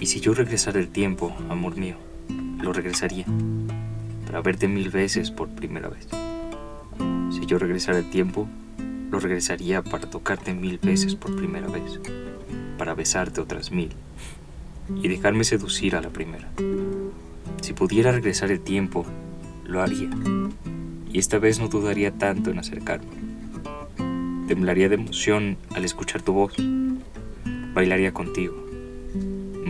[0.00, 1.96] Y si yo regresara el tiempo, amor mío,
[2.60, 3.26] lo regresaría
[4.26, 6.08] para verte mil veces por primera vez.
[7.30, 8.48] Si yo regresara el tiempo,
[9.10, 12.00] lo regresaría para tocarte mil veces por primera vez,
[12.78, 13.90] para besarte otras mil
[15.02, 16.48] y dejarme seducir a la primera.
[17.60, 19.04] Si pudiera regresar el tiempo,
[19.66, 20.10] lo haría.
[21.12, 23.06] Y esta vez no dudaría tanto en acercarme.
[24.48, 26.54] Temblaría de emoción al escuchar tu voz.
[27.74, 28.71] Bailaría contigo.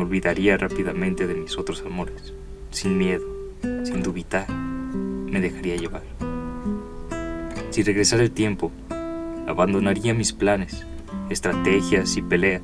[0.03, 2.34] Olvidaría rápidamente de mis otros amores.
[2.73, 3.24] Sin miedo,
[3.84, 6.02] sin dubitar, me dejaría llevar.
[7.70, 8.73] Si regresara el tiempo,
[9.46, 10.84] abandonaría mis planes,
[11.30, 12.62] estrategias y peleas.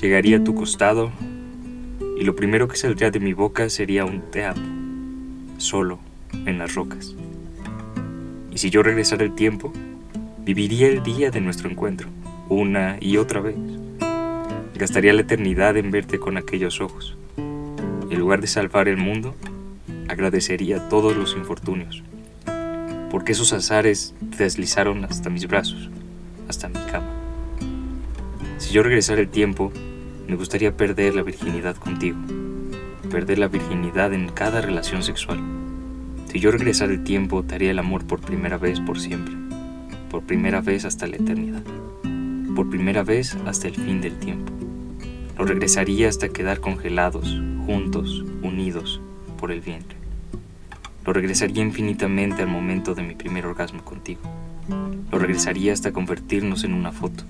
[0.00, 1.12] Llegaría a tu costado
[2.18, 4.62] y lo primero que saldría de mi boca sería un te amo,
[5.58, 5.98] solo
[6.46, 7.14] en las rocas.
[8.50, 9.70] Y si yo regresara el tiempo,
[10.38, 12.08] viviría el día de nuestro encuentro,
[12.48, 13.56] una y otra vez.
[14.78, 17.16] Gastaría la eternidad en verte con aquellos ojos.
[17.38, 19.34] En lugar de salvar el mundo,
[20.06, 22.02] agradecería todos los infortunios,
[23.10, 25.88] porque esos azares te deslizaron hasta mis brazos,
[26.46, 27.08] hasta mi cama.
[28.58, 29.72] Si yo regresara el tiempo,
[30.28, 32.18] me gustaría perder la virginidad contigo,
[33.10, 35.40] perder la virginidad en cada relación sexual.
[36.30, 39.34] Si yo regresara el tiempo, te haría el amor por primera vez por siempre,
[40.10, 41.62] por primera vez hasta la eternidad,
[42.54, 44.55] por primera vez hasta el fin del tiempo.
[45.38, 49.00] Lo regresaría hasta quedar congelados, juntos, unidos
[49.38, 49.98] por el vientre.
[51.04, 54.20] Lo regresaría infinitamente al momento de mi primer orgasmo contigo.
[55.12, 57.24] Lo regresaría hasta convertirnos en una foto.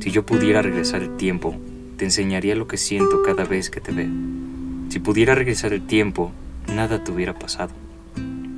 [0.00, 1.56] Si yo pudiera regresar el tiempo,
[1.96, 4.10] te enseñaría lo que siento cada vez que te veo.
[4.88, 6.32] Si pudiera regresar el tiempo,
[6.74, 7.72] nada te hubiera pasado.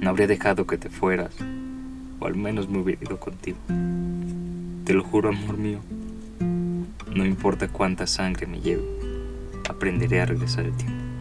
[0.01, 1.35] No habría dejado que te fueras,
[2.19, 3.59] o al menos me hubiera ido contigo.
[4.85, 5.81] Te lo juro, amor mío.
[7.15, 8.83] No importa cuánta sangre me lleve,
[9.69, 11.12] aprenderé a regresar el tiempo.